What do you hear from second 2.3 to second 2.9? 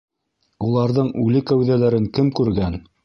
күргән?